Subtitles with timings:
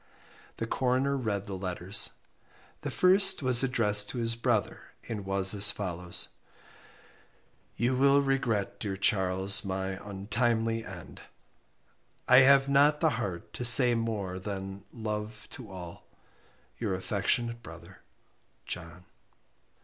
[0.57, 2.15] The Coroner read the letters.
[2.81, 6.29] The first was addressed to his brother, and was as follows:
[7.75, 11.21] "You will regret dear Charles my untimely end.
[12.27, 16.07] I have not the heart to say more than love to all.
[16.79, 18.01] Your affectionate brother
[18.65, 19.03] JOHN."